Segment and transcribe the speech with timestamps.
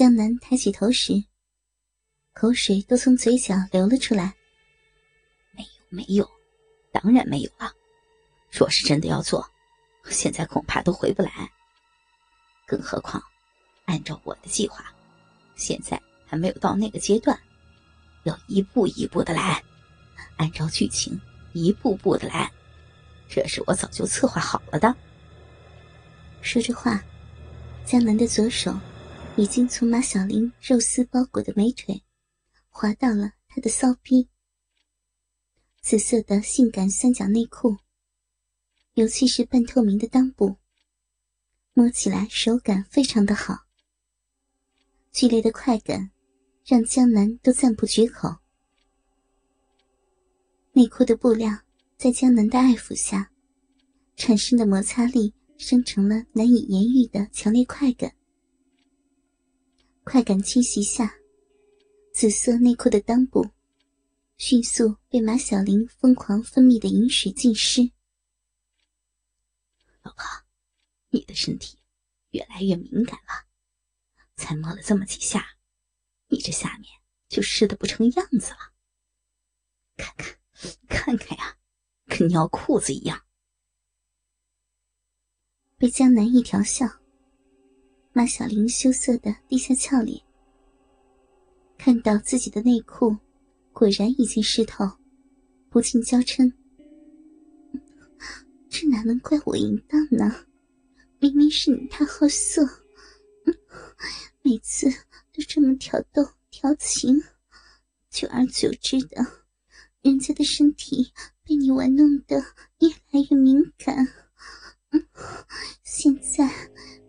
[0.00, 1.12] 江南抬起头时，
[2.32, 4.34] 口水都从嘴角流了出来。
[5.52, 6.30] 没有，没有，
[6.90, 7.70] 当然没有了。
[8.50, 9.46] 若是真的要做，
[10.06, 11.30] 现在恐怕都回不来。
[12.66, 13.22] 更何况，
[13.84, 14.82] 按照我的计划，
[15.54, 17.38] 现在还没有到那个阶段，
[18.22, 19.62] 要一步一步的来，
[20.38, 21.20] 按照剧情
[21.52, 22.50] 一步步的来，
[23.28, 24.96] 这是我早就策划好了的。
[26.40, 27.04] 说着话，
[27.84, 28.74] 江南的左手
[29.40, 32.02] 已经从马小玲肉丝包裹的美腿
[32.68, 34.28] 滑到了她的骚逼。
[35.80, 37.78] 紫色的性感三角内裤，
[38.92, 40.56] 尤其是半透明的裆部，
[41.72, 43.60] 摸起来手感非常的好。
[45.10, 46.10] 剧烈的快感
[46.66, 48.28] 让江南都赞不绝口。
[50.72, 51.50] 内裤的布料
[51.96, 53.32] 在江南的爱抚下
[54.16, 55.32] 产生的摩擦力。
[55.60, 58.14] 生成了难以言喻的强烈快感，
[60.02, 61.14] 快感侵袭下，
[62.12, 63.50] 紫色内裤的裆部
[64.38, 67.92] 迅速被马小玲疯狂分泌的饮水浸湿。
[70.02, 70.24] 老婆，
[71.10, 71.78] 你的身体
[72.30, 73.46] 越来越敏感了，
[74.36, 75.56] 才摸了这么几下，
[76.28, 76.90] 你这下面
[77.28, 78.72] 就湿的不成样子了。
[79.96, 80.36] 看看，
[80.88, 81.58] 看看呀，
[82.06, 83.26] 跟尿裤子一样。
[85.76, 86.99] 被江南一调笑，
[88.12, 90.20] 马小玲羞涩的低下俏脸，
[91.78, 93.16] 看到自己的内裤
[93.72, 94.84] 果然已经湿透，
[95.68, 96.52] 不禁娇嗔
[98.68, 100.44] ：“这哪能怪我淫荡呢？
[101.20, 102.68] 明明是你太好色，
[104.42, 104.90] 每次
[105.32, 107.22] 都这么挑逗调情，
[108.10, 109.24] 久而久之的，
[110.02, 111.12] 人家的身体
[111.44, 112.42] 被你玩弄的
[112.80, 114.08] 越来越敏感。”
[115.84, 116.50] 现在，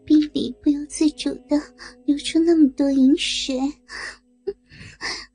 [0.05, 0.53] 逼里
[1.21, 1.55] 主的
[2.07, 3.55] 流出那么多饮水，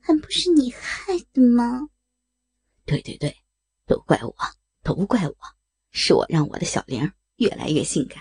[0.00, 1.88] 还不是你害的吗？
[2.84, 3.36] 对对对，
[3.86, 4.34] 都怪我，
[4.82, 5.36] 都怪我，
[5.92, 8.20] 是我让我的小玲越来越性感，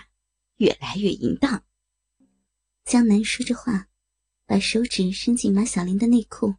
[0.58, 1.64] 越来越淫荡。
[2.84, 3.88] 江南说着话，
[4.46, 6.54] 把手指伸进马小玲的内裤，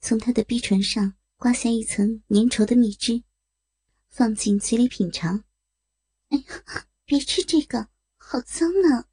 [0.00, 3.22] 从她的逼唇上刮下一层粘稠的蜜汁，
[4.08, 5.44] 放进嘴里品尝。
[6.30, 9.04] 哎呀，别吃这个，好脏呢！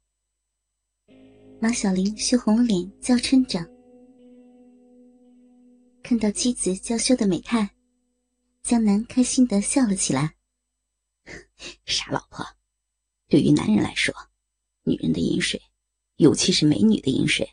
[1.58, 3.58] 马小玲羞红了脸，娇嗔着。
[6.02, 7.70] 看到妻子娇羞的美态，
[8.62, 10.36] 江南开心的笑了起来。
[11.86, 12.44] 傻老婆，
[13.26, 14.14] 对于男人来说，
[14.84, 15.60] 女人的饮水，
[16.16, 17.48] 尤其是美女的饮水，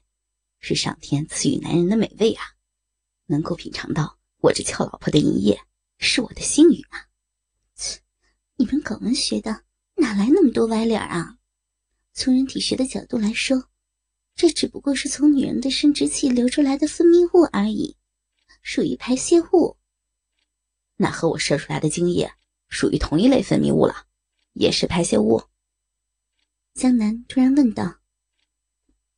[0.59, 2.43] 是上天赐予男人的美味啊！
[3.27, 5.57] 能够品尝到我这俏老婆的饮液，
[5.97, 7.07] 是我的幸运啊！
[7.73, 8.01] 切。
[8.57, 9.63] 你们搞文学的
[9.95, 11.37] 哪来那么多歪理儿啊？
[12.13, 13.69] 从人体学的角度来说，
[14.35, 17.95] 这只不过是从女人的生殖器流出来的分泌物而已，
[18.61, 19.77] 属于排泄物。
[20.97, 22.33] 那和我射出来的精液
[22.67, 24.07] 属于同一类分泌物了，
[24.53, 25.43] 也是排泄物。
[26.73, 27.99] 江南突然问道：“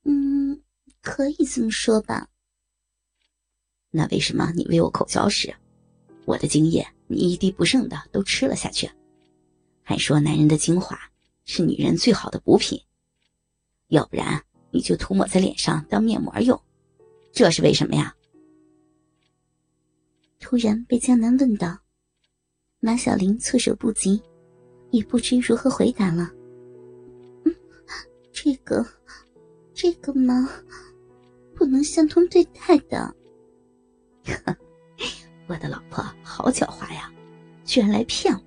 [0.03, 0.61] 嗯，
[1.01, 2.29] 可以这么说吧？
[3.91, 5.55] 那为什么你喂我口交时，
[6.25, 8.91] 我的精液你一滴不剩的都吃了下去？”
[9.83, 10.99] 还说男人的精华
[11.45, 12.81] 是女人最好的补品，
[13.87, 14.44] 要不然
[14.75, 16.61] 你就涂抹在脸上当面膜用，
[17.31, 18.13] 这是为什么呀？
[20.37, 21.79] 突然被江南问到，
[22.81, 24.21] 马小玲措手不及，
[24.91, 26.29] 也不知如何回答了。
[27.45, 27.55] 嗯
[28.33, 28.85] 这个，
[29.73, 30.49] 这个吗？
[31.55, 33.15] 不能相同对待的。
[35.47, 37.09] 我的老婆好狡猾呀，
[37.63, 38.41] 居然来骗我！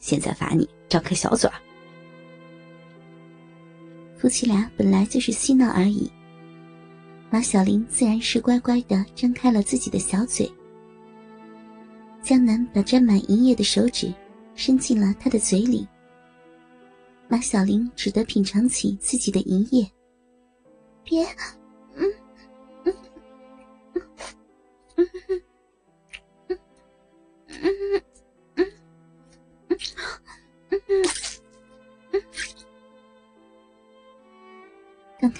[0.00, 1.56] 现在罚你张开小嘴儿。
[4.20, 6.10] 夫妻俩本来就是嬉闹而已，
[7.30, 10.50] 马小玲自然是乖乖的张开了自己的小嘴。
[12.22, 14.12] 江南把沾满银液的手指
[14.54, 15.88] 伸进了他的嘴里，
[17.28, 19.90] 马小玲只得品尝起自己的银液。
[21.02, 21.24] 别，
[21.94, 22.04] 嗯，
[22.84, 22.94] 嗯，
[23.94, 24.04] 嗯，
[24.96, 25.10] 嗯，
[26.48, 26.58] 嗯，
[27.48, 28.02] 嗯。
[28.02, 28.09] 刚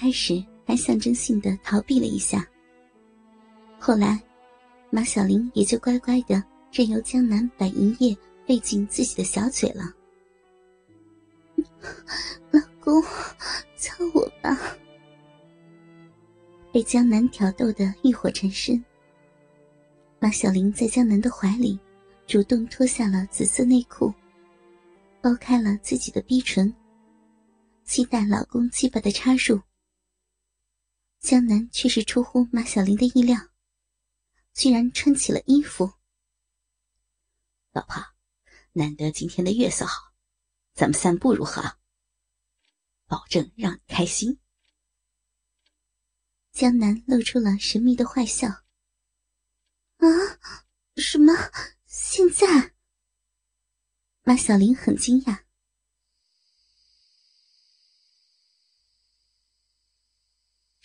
[0.01, 2.43] 开始还象征性的逃避了一下，
[3.79, 4.19] 后来
[4.89, 8.17] 马小玲也就乖乖的任由江南把银叶
[8.47, 9.93] 喂进自己的小嘴了。
[12.49, 12.99] 老公，
[13.77, 14.57] 操我吧！
[16.73, 18.83] 被江南挑逗的欲火缠身，
[20.17, 21.79] 马小玲在江南的怀里
[22.25, 24.11] 主动脱下了紫色内裤。
[25.21, 26.73] 剥开了自己的逼唇，
[27.83, 29.61] 期待老公鸡巴的插入。
[31.21, 33.37] 江南却是出乎马小玲的意料，
[34.53, 35.93] 居然穿起了衣服。
[37.71, 38.03] 老婆，
[38.73, 40.13] 难得今天的月色好，
[40.73, 41.77] 咱们散步如何？
[43.05, 44.39] 保证让你开心。
[46.51, 48.47] 江南露出了神秘的坏笑。
[48.49, 50.07] 啊，
[50.95, 51.33] 什么？
[51.85, 52.73] 现在？
[54.23, 55.43] 马小玲很惊讶。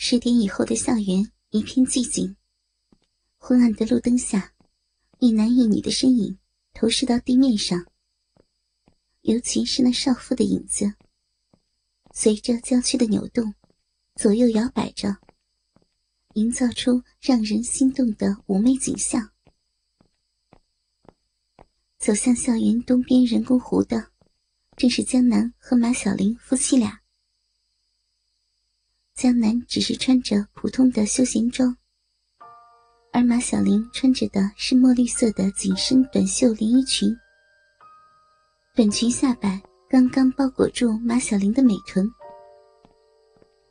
[0.09, 2.37] 十点以后的校园一片寂静，
[3.39, 4.53] 昏暗的路灯下，
[5.19, 6.39] 一男一女的身影
[6.73, 7.85] 投射到地面上，
[9.23, 10.95] 尤其是那少妇的影子，
[12.15, 13.53] 随着娇躯的扭动，
[14.15, 15.17] 左右摇摆着，
[16.35, 19.33] 营造出让人心动的妩媚景象。
[21.99, 24.13] 走向校园东边人工湖的，
[24.77, 27.01] 正是江南和马小玲夫妻俩。
[29.17, 31.75] 江南只是穿着普通的休闲装，
[33.15, 37.17] 而马小玲穿着的是墨绿色的紧身短袖连衣裙，
[38.75, 39.59] 短裙下摆
[39.89, 42.07] 刚刚包裹住马小玲的美臀，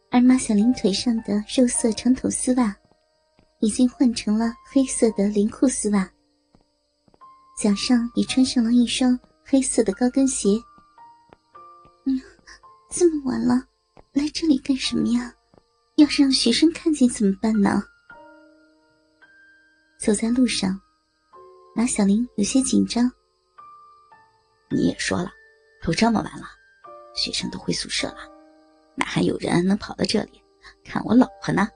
[0.09, 2.75] 而马小玲腿上的肉色长筒丝袜，
[3.59, 6.09] 已经换成了黑色的连裤丝袜，
[7.61, 10.59] 脚上也穿上了一双黑色的高跟鞋。
[12.07, 12.19] 嗯，
[12.89, 13.63] 这么晚了。
[14.15, 15.35] 来这里干什么呀？
[15.97, 17.83] 要是让学生看见怎么办呢？
[19.99, 20.79] 走在路上，
[21.75, 23.11] 马小玲有些紧张。
[24.69, 25.29] 你也说了，
[25.83, 26.47] 都这么晚了，
[27.13, 28.19] 学生都回宿舍了，
[28.95, 30.41] 哪还有人能跑到这里
[30.81, 31.67] 看我老婆呢？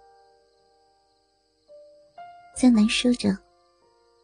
[2.55, 3.37] 江南说着，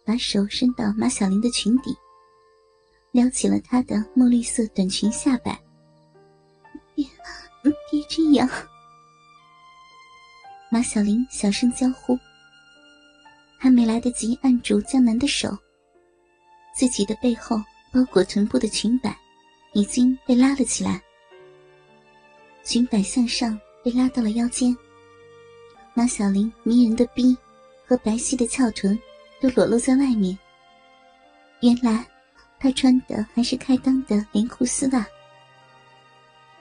[0.05, 1.93] 把手伸到马小玲的裙底，
[3.11, 5.61] 撩起了她的墨绿色短裙下摆。
[7.89, 8.49] 别这样！
[10.69, 12.17] 马小玲小声娇呼，
[13.57, 15.57] 还没来得及按住江南的手，
[16.75, 17.57] 自己的背后
[17.93, 19.15] 包裹臀部的裙摆
[19.73, 21.01] 已经被拉了起来，
[22.63, 24.75] 裙摆向上被拉到了腰间。
[25.93, 27.37] 马小玲迷人的臂
[27.87, 28.99] 和白皙的翘臀
[29.39, 30.37] 都裸露在外面。
[31.61, 32.05] 原来，
[32.59, 35.05] 她穿的还是开裆的连裤丝袜。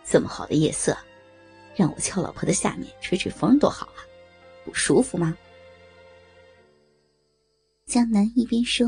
[0.04, 0.96] 这么好的夜色，
[1.74, 4.04] 让我翘老婆的下面吹吹风多好啊，
[4.64, 5.36] 不舒服吗？
[7.86, 8.86] 江南一边说，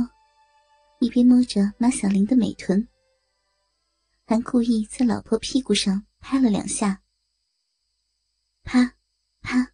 [1.01, 2.87] 一边摸着马小玲的美臀，
[4.27, 7.03] 还故意在老婆屁股上拍了两下。
[8.63, 8.95] 啪，
[9.41, 9.73] 啪。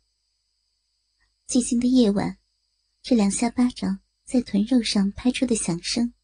[1.47, 2.39] 寂静的夜晚，
[3.03, 6.15] 这两下巴掌在臀肉上拍出的响声，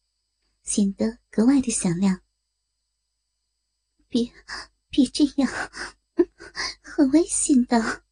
[0.63, 2.21] 显得格外的响亮。
[4.07, 4.31] 别。
[4.89, 5.49] 别这样，
[6.81, 8.03] 很危险的。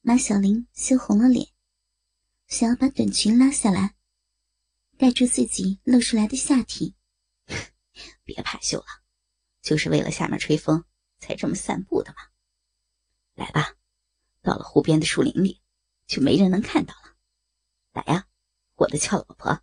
[0.00, 1.48] 马小玲羞红了脸，
[2.46, 3.96] 想要把短裙拉下来，
[4.96, 6.94] 盖住自己露出来的下体。
[8.24, 8.86] 别怕羞了，
[9.62, 10.84] 就是为了下面吹风
[11.18, 12.18] 才这么散步的嘛。
[13.34, 13.74] 来吧，
[14.42, 15.62] 到了湖边的树林里，
[16.06, 17.16] 就没人能看到了。
[17.92, 18.28] 来呀，
[18.74, 19.62] 我的俏老婆。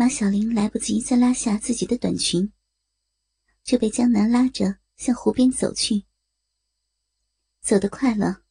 [0.00, 2.52] 马小玲来不及再拉下自己的短裙，
[3.64, 6.04] 就被江南拉着向湖边走去。
[7.60, 8.44] 走得快了，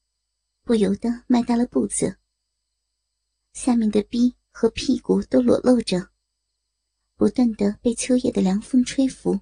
[0.64, 2.20] 不由得迈大了步子。
[3.54, 6.10] 下面的逼和屁股都裸露着，
[7.16, 9.40] 不断的被秋夜的凉风吹拂。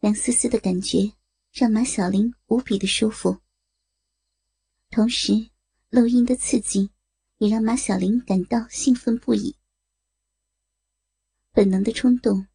[0.00, 1.12] 凉丝丝的感觉
[1.52, 3.40] 让马小玲无比的舒服，
[4.90, 5.48] 同时
[5.90, 6.90] 漏阴的刺激
[7.38, 9.56] 也让马小玲感到兴奋不已。
[11.56, 12.46] 本能的冲动，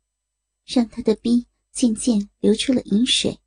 [0.64, 3.41] 让他的逼渐渐流出了饮水。